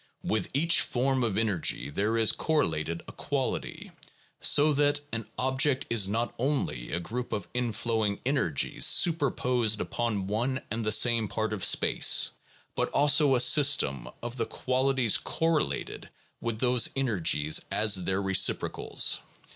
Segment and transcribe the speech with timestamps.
[0.23, 3.91] With each form of energy there is correlated a quality,
[4.39, 10.59] so that an object is not only a group of inflowing energies superposed upon one
[10.71, 12.31] and the same part of space,
[12.73, 16.09] but also a system of the qualities correlated
[16.39, 19.19] with those energies as their reciprocals.